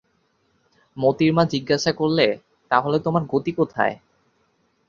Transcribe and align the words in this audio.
মোতির 0.97 1.31
মা 1.33 1.43
জিজ্ঞাসা 1.45 1.91
করলে, 1.91 2.27
তা 2.71 2.77
হলে 2.79 2.97
তোমার 2.99 3.23
গতি 3.25 3.51
কোথায়? 3.51 3.95